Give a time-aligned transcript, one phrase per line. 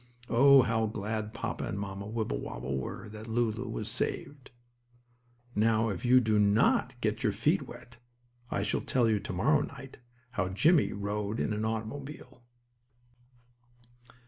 [0.29, 4.49] Oh, how glad Papa and Mamma Wibblewobble were that Lulu was saved!
[5.53, 7.97] Now, if you do not get your feet wet,
[8.49, 9.99] I shall tell you, to morrow night,
[10.31, 12.41] how Jimmie rode in an automobile.